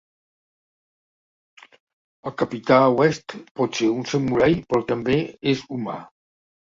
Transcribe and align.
El 2.29 2.35
capità 2.43 2.79
West 3.01 3.35
pot 3.61 3.81
ser 3.81 3.93
un 3.99 4.09
samurai, 4.15 4.57
però 4.73 4.85
també 4.93 5.19
és 5.53 5.63
humà. 5.77 6.01